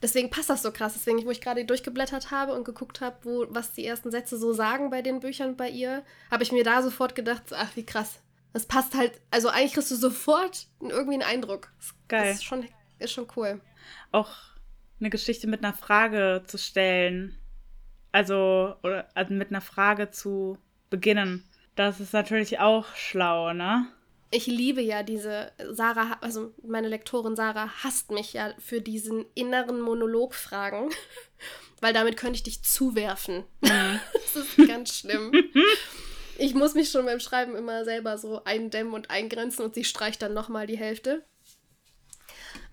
[0.00, 0.94] Deswegen passt das so krass.
[0.94, 4.54] Deswegen, wo ich gerade durchgeblättert habe und geguckt habe, wo, was die ersten Sätze so
[4.54, 8.20] sagen bei den Büchern bei ihr, habe ich mir da sofort gedacht, ach, wie krass.
[8.54, 11.70] Das passt halt, also eigentlich kriegst du sofort irgendwie einen Eindruck.
[12.08, 12.28] Geil.
[12.28, 12.66] Das ist schon,
[12.98, 13.60] ist schon cool.
[14.10, 14.30] Auch
[15.00, 17.36] eine Geschichte mit einer Frage zu stellen.
[18.12, 20.58] Also, oder also mit einer Frage zu
[20.90, 21.44] beginnen.
[21.76, 23.86] Das ist natürlich auch schlau, ne?
[24.32, 29.80] Ich liebe ja diese Sarah, also meine Lektorin Sarah hasst mich ja für diesen inneren
[29.80, 30.90] Monologfragen,
[31.80, 33.44] weil damit könnte ich dich zuwerfen.
[33.60, 34.00] Mhm.
[34.12, 35.32] das ist ganz schlimm.
[36.42, 40.22] Ich muss mich schon beim Schreiben immer selber so eindämmen und eingrenzen und sie streicht
[40.22, 41.22] dann nochmal die Hälfte.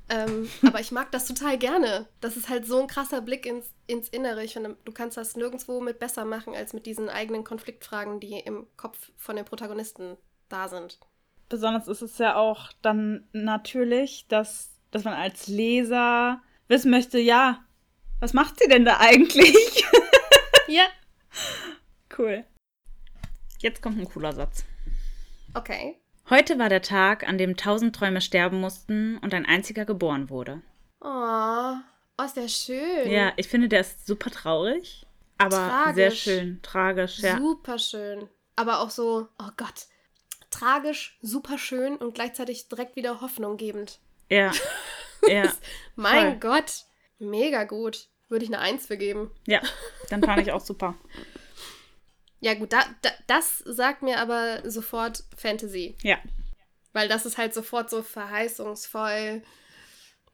[0.10, 2.08] Ähm, aber ich mag das total gerne.
[2.22, 4.44] Das ist halt so ein krasser Blick ins, ins Innere.
[4.44, 8.40] Ich finde, du kannst das nirgendwo mit besser machen, als mit diesen eigenen Konfliktfragen, die
[8.40, 10.18] im Kopf von den Protagonisten
[10.50, 11.00] da sind.
[11.50, 17.64] Besonders ist es ja auch dann natürlich, dass, dass man als Leser wissen möchte, ja,
[18.20, 19.86] was macht sie denn da eigentlich?
[20.68, 20.86] ja.
[22.18, 22.44] Cool.
[23.60, 24.66] Jetzt kommt ein cooler Satz.
[25.54, 26.00] Okay.
[26.30, 30.62] Heute war der Tag, an dem tausend Träume sterben mussten und ein einziger geboren wurde.
[31.00, 31.74] Oh,
[32.18, 33.10] oh ist der schön.
[33.10, 35.06] Ja, ich finde, der ist super traurig,
[35.38, 35.96] aber tragisch.
[35.96, 37.38] sehr schön, tragisch, ja.
[37.38, 38.28] Super schön.
[38.58, 39.88] Aber auch so, oh Gott,
[40.50, 44.00] tragisch, super schön und gleichzeitig direkt wieder hoffnunggebend.
[44.30, 44.52] Ja.
[45.28, 45.54] ja.
[45.96, 46.52] mein Voll.
[46.52, 46.84] Gott,
[47.20, 48.10] mega gut.
[48.28, 49.32] Würde ich eine Eins für geben.
[49.46, 49.62] Ja,
[50.10, 50.96] dann fand ich auch super.
[52.40, 55.98] Ja, gut, da, da, das sagt mir aber sofort Fantasy.
[56.02, 56.18] Ja.
[56.94, 59.42] Weil das ist halt sofort so verheißungsvoll.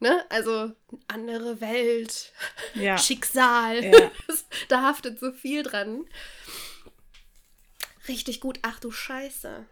[0.00, 0.24] Ne?
[0.28, 0.72] Also
[1.08, 2.32] andere Welt,
[2.74, 2.98] ja.
[2.98, 3.84] Schicksal.
[3.84, 4.10] Ja.
[4.68, 6.04] da haftet so viel dran.
[8.08, 8.58] Richtig gut.
[8.62, 9.64] Ach du Scheiße.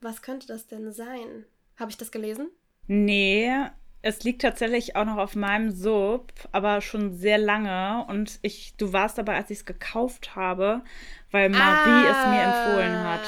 [0.00, 1.44] Was könnte das denn sein?
[1.76, 2.50] Habe ich das gelesen?
[2.86, 3.52] Nee,
[4.00, 8.04] es liegt tatsächlich auch noch auf meinem Sub, aber schon sehr lange.
[8.08, 10.82] Und ich, du warst dabei, als ich es gekauft habe,
[11.30, 13.20] weil Marie ah, es mir empfohlen hat.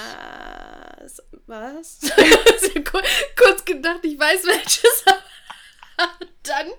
[1.46, 2.00] Was?
[3.36, 5.04] kurz gedacht, ich weiß welches.
[6.44, 6.70] Dann.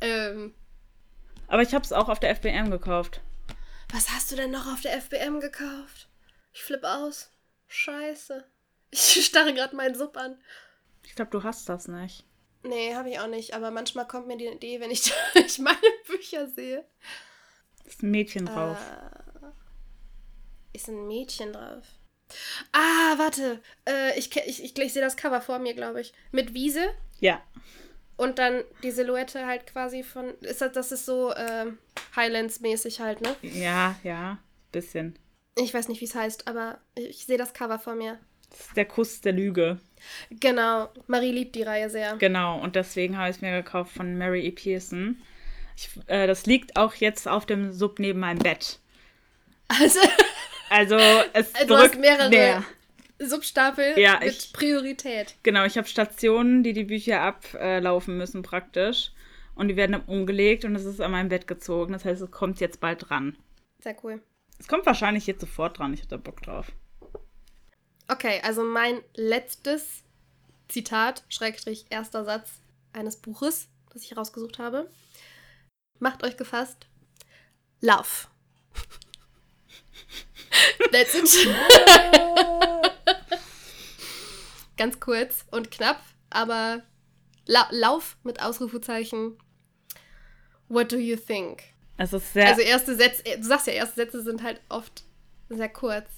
[0.00, 0.54] ähm.
[1.46, 3.20] Aber ich habe es auch auf der FBM gekauft.
[3.92, 6.08] Was hast du denn noch auf der FBM gekauft?
[6.52, 7.30] Ich flippe aus.
[7.66, 8.44] Scheiße.
[8.90, 10.38] Ich starre gerade meinen Sub an.
[11.08, 12.26] Ich glaube, du hast das nicht.
[12.62, 13.54] Nee, habe ich auch nicht.
[13.54, 16.84] Aber manchmal kommt mir die Idee, wenn ich, ich meine Bücher sehe.
[17.84, 18.76] Ist ein Mädchen drauf.
[18.78, 19.46] Äh,
[20.76, 21.82] ist ein Mädchen drauf.
[22.72, 23.62] Ah, warte.
[23.88, 26.12] Äh, ich, ich, ich, ich sehe das Cover vor mir, glaube ich.
[26.30, 26.90] Mit Wiese.
[27.20, 27.42] Ja.
[28.18, 30.34] Und dann die Silhouette halt quasi von.
[30.40, 31.72] Ist das, das ist so äh,
[32.16, 33.34] Highlands-mäßig halt, ne?
[33.40, 34.38] Ja, ja.
[34.72, 35.18] Bisschen.
[35.56, 38.20] Ich weiß nicht, wie es heißt, aber ich, ich sehe das Cover vor mir.
[38.50, 39.78] Das ist der Kuss der Lüge.
[40.30, 40.88] Genau.
[41.06, 42.16] Marie liebt die Reihe sehr.
[42.16, 42.60] Genau.
[42.60, 44.50] Und deswegen habe ich es mir gekauft von Mary E.
[44.50, 45.20] Pearson.
[45.76, 48.80] Ich, äh, das liegt auch jetzt auf dem Sub neben meinem Bett.
[49.68, 50.00] Also,
[50.70, 50.96] also
[51.32, 52.64] es du drückt hast mehrere mehr.
[53.20, 55.34] Substapel ja, mit ich, Priorität.
[55.42, 59.12] Genau, ich habe Stationen, die die Bücher ablaufen müssen praktisch.
[59.54, 61.92] Und die werden dann umgelegt und es ist an meinem Bett gezogen.
[61.92, 63.36] Das heißt, es kommt jetzt bald dran.
[63.80, 64.22] Sehr cool.
[64.60, 65.94] Es kommt wahrscheinlich jetzt sofort dran.
[65.94, 66.70] Ich hatte Bock drauf.
[68.08, 70.02] Okay, also mein letztes
[70.68, 74.90] Zitat, Schrägstrich, erster Satz eines Buches, das ich rausgesucht habe.
[75.98, 76.86] Macht euch gefasst.
[77.80, 78.28] Love.
[80.92, 81.48] That's it.
[84.76, 86.82] Ganz kurz und knapp, aber
[87.46, 89.38] La Lauf mit Ausrufezeichen.
[90.68, 91.62] What do you think?
[92.48, 95.02] Also erste Sätze, du sagst ja, erste Sätze sind halt oft
[95.48, 96.08] sehr kurz.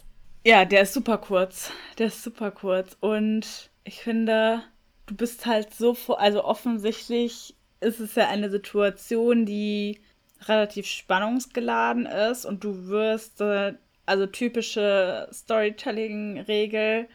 [0.45, 1.71] Ja, der ist super kurz.
[1.99, 2.97] Der ist super kurz.
[3.01, 4.63] Und ich finde,
[5.07, 10.01] du bist halt so also offensichtlich ist es ja eine Situation, die
[10.43, 13.75] relativ spannungsgeladen ist und du wirst, äh,
[14.07, 17.09] also typische Storytelling-Regel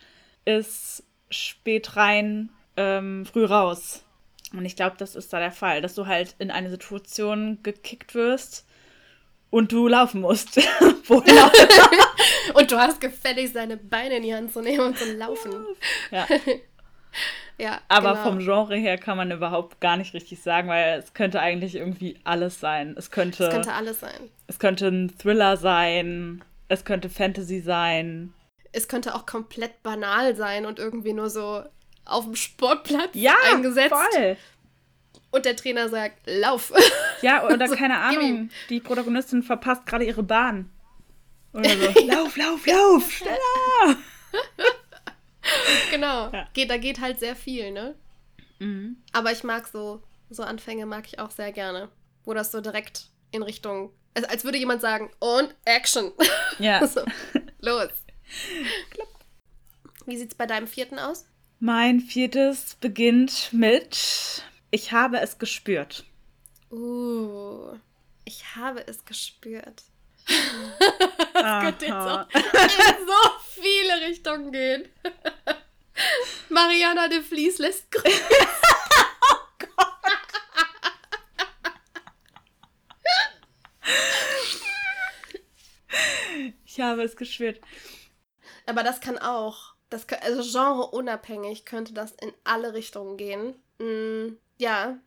[0.46, 4.04] ist spät rein, ähm, früh raus.
[4.54, 8.14] Und ich glaube, das ist da der Fall, dass du halt in eine Situation gekickt
[8.16, 8.66] wirst
[9.56, 10.58] und du laufen musst.
[12.54, 15.66] und du hast gefälligst deine Beine in die Hand zu nehmen und zu laufen.
[16.12, 16.28] Ja.
[17.58, 18.24] ja Aber genau.
[18.24, 22.18] vom Genre her kann man überhaupt gar nicht richtig sagen, weil es könnte eigentlich irgendwie
[22.26, 22.96] alles sein.
[22.98, 24.30] Es könnte, es könnte alles sein.
[24.48, 28.34] Es könnte ein Thriller sein, es könnte Fantasy sein.
[28.74, 31.64] Es könnte auch komplett banal sein und irgendwie nur so
[32.04, 33.96] auf dem Sportplatz ja, eingesetzt.
[34.12, 34.36] Voll.
[35.36, 36.72] Und der Trainer sagt, lauf.
[37.22, 40.72] Ja, oder so, keine Ahnung, die Protagonistin verpasst gerade ihre Bahn.
[41.52, 43.98] Oder so, lauf, lauf, lauf, schneller!
[45.92, 46.48] genau, ja.
[46.54, 47.96] geht, da geht halt sehr viel, ne?
[48.60, 48.96] Mhm.
[49.12, 51.90] Aber ich mag so, so Anfänge mag ich auch sehr gerne,
[52.24, 56.14] wo das so direkt in Richtung, also als würde jemand sagen, und Action.
[56.60, 56.88] Ja.
[56.88, 57.02] so,
[57.60, 57.90] los.
[60.06, 61.26] Wie sieht's bei deinem vierten aus?
[61.60, 64.46] Mein viertes beginnt mit
[64.76, 66.04] Ich habe es gespürt.
[66.70, 67.78] Uh,
[68.26, 69.84] ich habe es gespürt.
[71.34, 74.90] das könnte jetzt auch in so viele Richtungen gehen.
[76.50, 78.22] Mariana de Vlies lässt grüßen.
[79.22, 79.88] oh Gott.
[86.66, 87.62] Ich habe es gespürt.
[88.66, 93.56] Aber das kann auch das also genreunabhängig könnte das in alle Richtungen gehen.
[94.58, 94.98] Ja,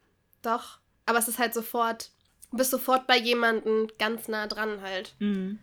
[0.43, 0.79] doch.
[1.07, 2.11] Aber es ist halt sofort,
[2.51, 5.15] du bist sofort bei jemandem ganz nah dran halt.
[5.19, 5.59] Mhm.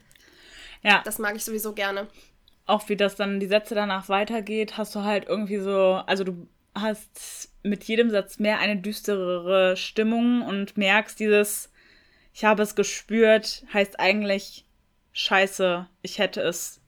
[0.82, 1.02] Ja.
[1.04, 2.08] Das mag ich sowieso gerne.
[2.65, 6.48] Auch wie das dann die Sätze danach weitergeht, hast du halt irgendwie so, also du
[6.74, 11.71] hast mit jedem Satz mehr eine düsterere Stimmung und merkst dieses,
[12.34, 14.65] ich habe es gespürt, heißt eigentlich,
[15.13, 16.82] scheiße, ich hätte es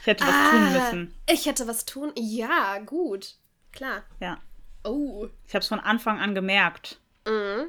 [0.00, 1.14] ich hätte was ah, tun müssen.
[1.30, 2.12] Ich hätte was tun?
[2.14, 3.36] Ja, gut.
[3.72, 4.02] Klar.
[4.20, 4.38] Ja.
[4.84, 5.28] Oh.
[5.46, 7.00] Ich habe es von Anfang an gemerkt.
[7.26, 7.68] Mhm.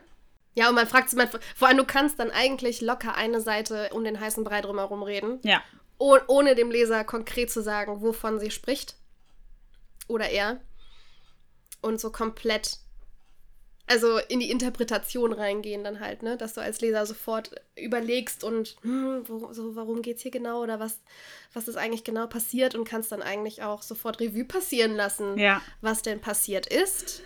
[0.54, 1.20] Ja, und man fragt sich,
[1.56, 5.40] vor allem du kannst dann eigentlich locker eine Seite um den heißen Brei drumherum reden.
[5.44, 5.62] Ja.
[5.98, 8.96] Oh, ohne dem Leser konkret zu sagen, wovon sie spricht.
[10.08, 10.60] Oder er.
[11.82, 12.80] Und so komplett
[13.88, 16.38] also in die Interpretation reingehen dann halt, ne?
[16.38, 20.80] Dass du als Leser sofort überlegst und hm, wo, so, warum geht's hier genau oder
[20.80, 21.00] was,
[21.54, 25.62] was ist eigentlich genau passiert und kannst dann eigentlich auch sofort Revue passieren lassen, ja.
[25.82, 27.22] was denn passiert ist.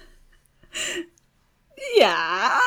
[1.98, 2.60] Ja.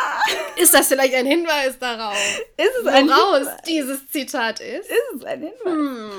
[0.57, 2.17] Ist das vielleicht ein Hinweis darauf?
[2.57, 4.91] Ist es ein Woraus dieses Zitat ist?
[4.91, 5.65] Ist es ein Hinweis?
[5.65, 6.11] Hm.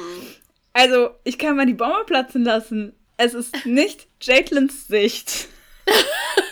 [0.74, 2.96] Also, ich kann mal die Bombe platzen lassen.
[3.18, 5.48] Es ist nicht Jaitlins Sicht.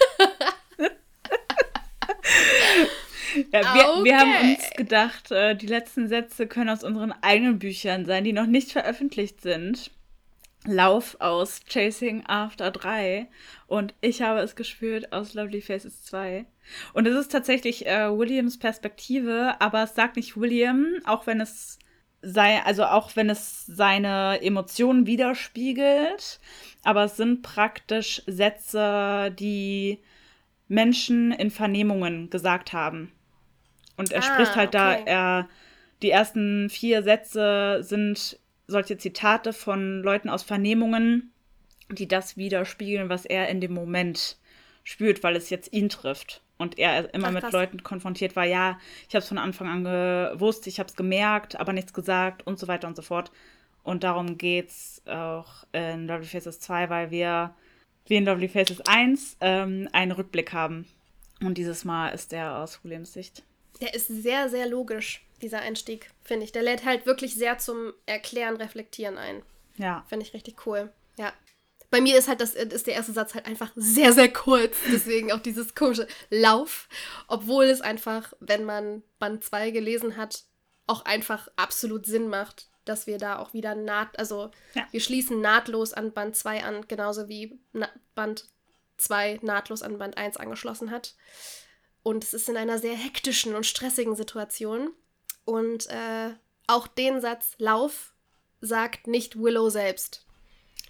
[3.53, 4.03] Ja, wir, okay.
[4.03, 8.33] wir haben uns gedacht, äh, die letzten Sätze können aus unseren eigenen Büchern sein, die
[8.33, 9.91] noch nicht veröffentlicht sind.
[10.65, 13.27] Lauf aus Chasing After 3
[13.65, 16.45] und ich habe es gespürt aus Lovely Faces 2.
[16.93, 21.79] Und es ist tatsächlich äh, Williams Perspektive, aber es sagt nicht William, auch wenn es
[22.21, 26.39] sei, also auch wenn es seine Emotionen widerspiegelt,
[26.83, 29.99] aber es sind praktisch Sätze, die
[30.71, 33.11] Menschen in Vernehmungen gesagt haben.
[33.97, 35.03] Und er ah, spricht halt okay.
[35.05, 35.49] da, er,
[36.01, 41.33] die ersten vier Sätze sind solche Zitate von Leuten aus Vernehmungen,
[41.89, 44.37] die das widerspiegeln, was er in dem Moment
[44.83, 46.41] spürt, weil es jetzt ihn trifft.
[46.57, 48.79] Und er immer Ach, mit Leuten konfrontiert war, ja,
[49.09, 52.57] ich habe es von Anfang an gewusst, ich habe es gemerkt, aber nichts gesagt und
[52.57, 53.31] so weiter und so fort.
[53.83, 57.53] Und darum geht es auch in Lovely Faces 2, weil wir,
[58.11, 60.85] wie in Lovely Faces 1, ähm, einen Rückblick haben.
[61.41, 63.41] Und dieses Mal ist er aus Williams Sicht.
[63.79, 66.51] Der ist sehr, sehr logisch, dieser Einstieg, finde ich.
[66.51, 69.41] Der lädt halt wirklich sehr zum Erklären, Reflektieren ein.
[69.77, 70.05] Ja.
[70.09, 70.91] Finde ich richtig cool.
[71.17, 71.31] Ja.
[71.89, 74.75] Bei mir ist halt das, ist der erste Satz halt einfach sehr, sehr kurz.
[74.91, 76.89] Deswegen auch dieses komische Lauf.
[77.29, 80.43] Obwohl es einfach, wenn man Band 2 gelesen hat,
[80.85, 84.87] auch einfach absolut Sinn macht, dass wir da auch wieder naht, also ja.
[84.91, 88.45] wir schließen nahtlos an Band 2 an, genauso wie Na Band
[88.97, 91.15] 2 nahtlos an Band 1 angeschlossen hat.
[92.03, 94.91] Und es ist in einer sehr hektischen und stressigen Situation.
[95.45, 96.33] Und äh,
[96.67, 98.13] auch den Satz Lauf
[98.59, 100.25] sagt nicht Willow selbst.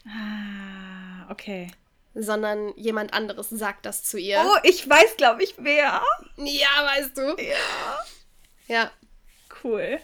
[0.05, 1.71] Ah, okay.
[2.13, 4.43] sondern jemand anderes sagt das zu ihr.
[4.45, 6.01] Oh, ich weiß, glaube ich, wer.
[6.37, 7.35] Ja, weißt du.
[7.41, 7.99] Ja.
[8.67, 8.91] Ja.
[9.63, 9.99] Cool.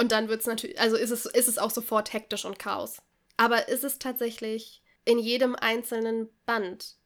[0.00, 3.02] Und dann wird es natürlich, also ist es, ist es auch sofort hektisch und Chaos.
[3.36, 6.96] Aber ist es tatsächlich in jedem einzelnen Band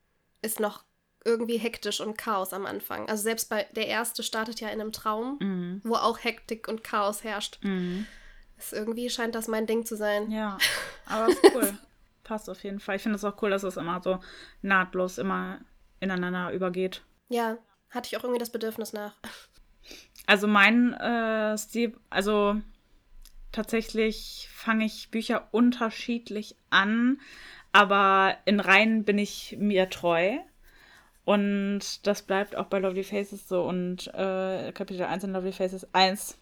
[0.42, 0.85] ist noch
[1.24, 3.09] irgendwie hektisch und Chaos am Anfang.
[3.09, 5.80] Also selbst bei der erste startet ja in einem Traum, Mhm.
[5.83, 7.59] wo auch Hektik und Chaos herrscht.
[7.62, 8.07] Mhm.
[8.59, 10.30] Ist irgendwie scheint das mein Ding zu sein.
[10.30, 10.59] Ja,
[11.07, 11.76] aber ist cool.
[12.22, 12.96] Passt auf jeden Fall.
[12.96, 14.20] Ich finde es auch cool, dass es immer so
[14.62, 15.61] nahtlos immer
[16.00, 17.02] ineinander übergeht.
[17.28, 17.59] Ja,
[17.90, 19.14] hatte ich auch irgendwie das Bedürfnis nach.
[20.26, 22.57] Also mein äh, Stil, also
[23.55, 27.21] tatsächlich fange ich Bücher unterschiedlich an,
[27.73, 30.38] aber in Reihen bin ich mir treu.
[31.25, 33.62] Und das bleibt auch bei Lovely Faces so.
[33.62, 36.37] Und äh, Kapitel 1 in Lovely Faces 1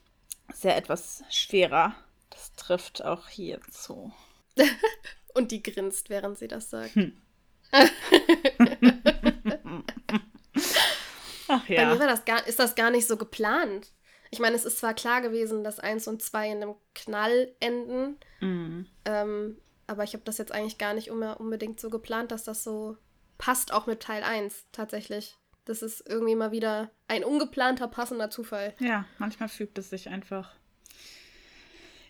[0.48, 1.94] ist ja etwas schwerer.
[2.31, 4.12] Das trifft auch hier zu.
[5.35, 6.92] Und die grinst, während sie das sagt.
[11.48, 11.92] Ach Bei ja.
[11.92, 13.92] mir war das gar, ist das gar nicht so geplant.
[14.34, 18.16] Ich meine, es ist zwar klar gewesen, dass 1 und 2 in einem Knall enden,
[18.40, 18.86] Mhm.
[19.04, 22.96] ähm, aber ich habe das jetzt eigentlich gar nicht unbedingt so geplant, dass das so
[23.36, 25.36] passt, auch mit Teil 1 tatsächlich.
[25.66, 28.72] Das ist irgendwie mal wieder ein ungeplanter, passender Zufall.
[28.80, 30.54] Ja, manchmal fügt es sich einfach.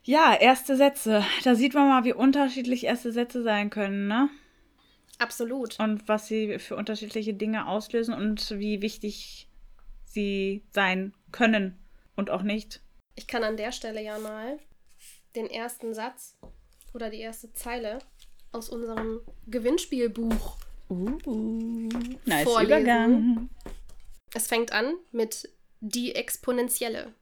[0.04, 1.24] Ja, erste Sätze.
[1.42, 4.30] Da sieht man mal, wie unterschiedlich erste Sätze sein können, ne?
[5.18, 5.78] Absolut.
[5.80, 9.48] Und was sie für unterschiedliche Dinge auslösen und wie wichtig
[10.04, 11.81] sie sein können
[12.16, 12.80] und auch nicht.
[13.14, 14.58] Ich kann an der Stelle ja mal
[15.34, 16.36] den ersten Satz
[16.94, 17.98] oder die erste Zeile
[18.52, 20.56] aus unserem Gewinnspielbuch.
[20.88, 21.88] Uh,
[22.24, 22.66] nice Vorlesen.
[22.66, 23.48] Übergang.
[24.34, 25.48] Es fängt an mit
[25.80, 27.12] die Exponentielle.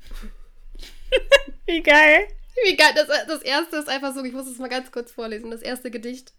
[1.66, 2.28] Wie geil.
[2.64, 5.50] Wie geil, das, das erste ist einfach so, ich muss es mal ganz kurz vorlesen.
[5.50, 6.34] Das erste Gedicht.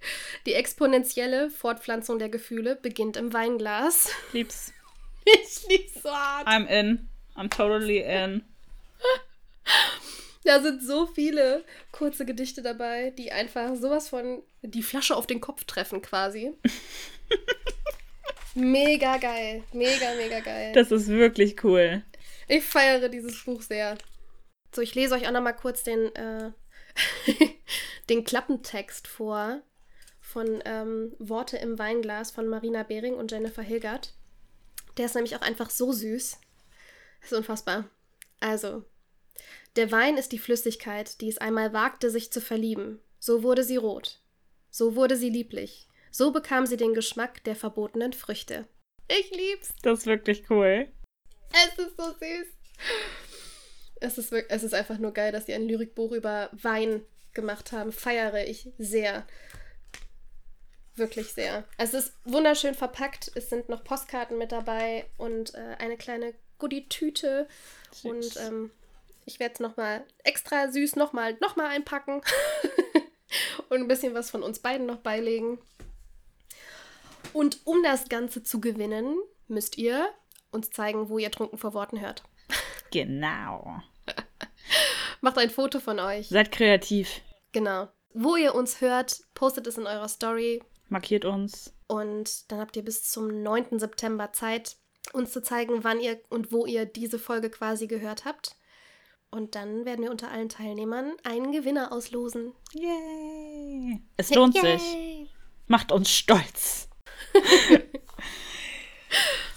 [0.46, 4.10] Die exponentielle Fortpflanzung der Gefühle beginnt im Weinglas.
[4.34, 4.74] Lieb's.
[5.24, 6.48] Ich lieb's so hart.
[6.48, 7.08] I'm in.
[7.36, 8.44] I'm totally in.
[10.44, 15.40] Da sind so viele kurze Gedichte dabei, die einfach sowas von die Flasche auf den
[15.40, 16.54] Kopf treffen quasi.
[18.56, 19.64] mega geil.
[19.72, 20.74] Mega, mega geil.
[20.74, 22.04] Das ist wirklich cool.
[22.48, 23.98] Ich feiere dieses Buch sehr.
[24.74, 26.52] So, ich lese euch auch noch mal kurz den, äh,
[28.10, 29.62] den Klappentext vor
[30.20, 34.14] von ähm, Worte im Weinglas von Marina Behring und Jennifer Hilgert.
[34.98, 36.40] Der ist nämlich auch einfach so süß.
[37.22, 37.90] Das ist unfassbar.
[38.40, 38.84] Also,
[39.76, 43.00] der Wein ist die Flüssigkeit, die es einmal wagte, sich zu verlieben.
[43.20, 44.20] So wurde sie rot.
[44.70, 45.88] So wurde sie lieblich.
[46.12, 48.68] So bekam sie den Geschmack der verbotenen Früchte.
[49.08, 49.74] Ich lieb's.
[49.82, 50.92] Das ist wirklich cool.
[51.54, 52.48] Es ist so süß.
[54.02, 57.72] Es ist, wirklich, es ist einfach nur geil, dass sie ein Lyrikbuch über Wein gemacht
[57.72, 57.92] haben.
[57.92, 59.28] Feiere ich sehr.
[60.96, 61.66] Wirklich sehr.
[61.78, 63.32] Es ist wunderschön verpackt.
[63.36, 67.48] Es sind noch Postkarten mit dabei und äh, eine kleine Goodie-Tüte.
[68.04, 68.72] Und ähm,
[69.26, 72.22] ich werde es nochmal extra süß nochmal noch mal einpacken.
[73.70, 75.60] und ein bisschen was von uns beiden noch beilegen.
[77.34, 80.10] Und um das Ganze zu gewinnen, müsst ihr
[80.52, 82.24] uns zeigen, wo ihr trunken vor Worten hört.
[82.94, 83.82] Genau.
[85.22, 86.28] Macht ein Foto von euch.
[86.28, 87.22] Seid kreativ.
[87.54, 87.88] Genau.
[88.14, 90.62] Wo ihr uns hört, postet es in eurer Story.
[90.90, 91.74] Markiert uns.
[91.88, 93.80] Und dann habt ihr bis zum 9.
[93.80, 94.76] September Zeit,
[95.14, 98.56] uns zu zeigen, wann ihr und wo ihr diese Folge quasi gehört habt.
[99.30, 102.54] Und dann werden wir unter allen Teilnehmern einen Gewinner auslosen.
[102.74, 104.02] Yay.
[104.18, 104.64] Es lohnt sich.
[104.94, 105.30] Yay.
[105.68, 106.90] Macht uns stolz.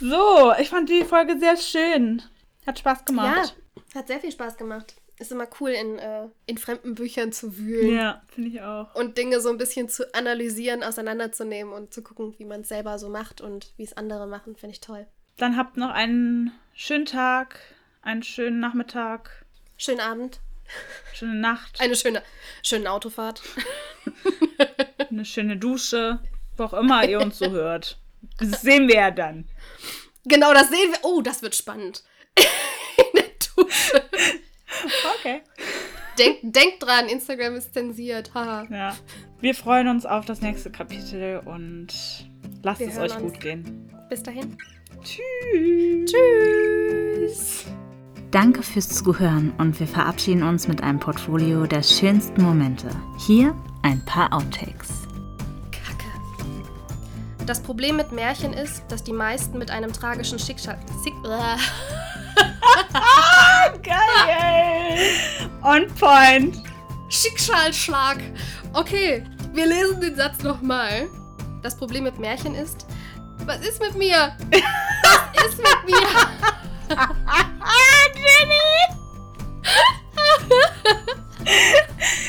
[0.00, 2.22] so, ich fand die Folge sehr schön.
[2.66, 3.57] Hat Spaß Ja, gemacht.
[3.94, 4.94] hat sehr viel Spaß gemacht.
[5.18, 7.94] Ist immer cool, in, äh, in fremden Büchern zu wühlen.
[7.94, 8.94] Ja, finde ich auch.
[8.96, 12.98] und Dinge so ein bisschen zu analysieren, auseinanderzunehmen und zu gucken, wie man es selber
[12.98, 15.07] so macht und wie es andere machen, finde ich toll.
[15.36, 17.58] Dann habt noch einen schönen Tag,
[18.02, 19.44] einen schönen Nachmittag,
[19.76, 20.40] Schönen Abend,
[21.12, 22.22] schöne Nacht, eine schöne,
[22.62, 23.42] schöne Autofahrt.
[25.10, 26.20] eine schöne Dusche,
[26.56, 27.98] wo auch immer ihr uns so hört.
[28.38, 29.48] Das sehen wir ja dann.
[30.24, 30.98] Genau, das sehen wir.
[31.02, 32.04] Oh, das wird spannend.
[32.96, 34.02] In der Dusche.
[35.18, 35.42] Okay.
[36.18, 38.32] Denk, denkt dran, Instagram ist zensiert.
[38.32, 38.66] Haha.
[38.70, 38.96] Ja.
[39.40, 41.88] Wir freuen uns auf das nächste Kapitel und
[42.62, 43.32] lasst Wir es euch uns.
[43.32, 43.92] gut gehen.
[44.08, 44.56] Bis dahin.
[45.05, 46.11] Tschüss.
[46.11, 47.65] Tschüss.
[48.31, 52.88] Danke fürs Zuhören und wir verabschieden uns mit einem Portfolio der schönsten Momente.
[53.19, 55.07] Hier ein paar Outtakes.
[55.71, 56.07] Kacke.
[57.46, 60.81] Das Problem mit Märchen ist, dass die meisten mit einem tragischen Schicksal.
[61.05, 61.57] Schick äh,
[63.83, 64.98] Geil.
[65.63, 66.63] On point.
[67.11, 68.19] Schicksalsschlag.
[68.73, 71.07] Okay, wir lesen den Satz nochmal.
[71.63, 72.87] Das Problem mit Märchen ist,
[73.46, 74.36] was ist mit mir?
[75.02, 76.08] Was ist mit mir?
[78.14, 78.68] Jenny!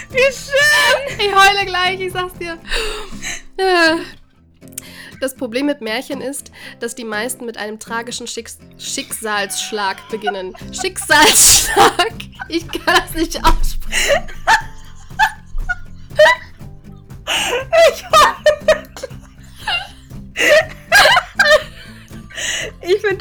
[0.10, 1.20] Wie schön!
[1.20, 2.58] Ich heule gleich, ich sag's dir.
[5.22, 10.56] Das Problem mit Märchen ist, dass die meisten mit einem tragischen Schicks Schicksalsschlag beginnen.
[10.72, 12.14] Schicksalsschlag?
[12.50, 14.28] Ich kann das nicht aussprechen.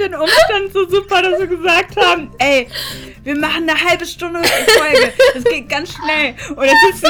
[0.05, 2.69] Den Umstand so super, dass wir gesagt haben, ey,
[3.23, 5.13] wir machen eine halbe Stunde Folge.
[5.35, 6.35] Das geht ganz schnell.
[6.55, 7.05] Und jetzt ist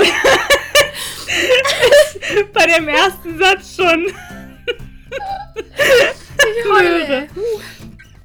[2.35, 4.07] es bei dem ersten Satz schon.
[6.37, 7.29] Ich heule.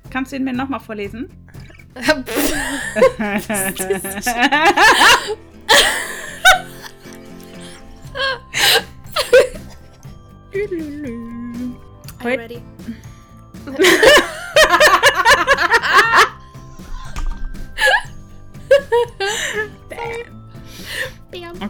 [0.10, 1.30] Kannst du ihn mir nochmal vorlesen?
[12.22, 12.48] Are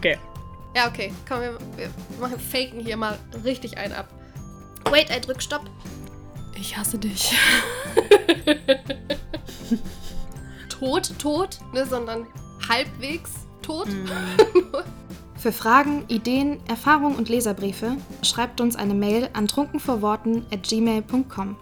[0.00, 0.16] Okay.
[0.74, 1.12] Ja, okay.
[1.28, 4.08] Komm, wir, wir machen faken hier mal richtig einen ab.
[4.90, 5.68] Wait, I drück Stopp.
[6.54, 7.36] Ich hasse dich.
[10.70, 12.26] tot, tot, ne, sondern
[12.66, 13.30] halbwegs
[13.60, 13.88] tot.
[15.36, 21.56] Für Fragen, Ideen, Erfahrungen und Leserbriefe schreibt uns eine Mail an trunkenvorworten at gmail.com.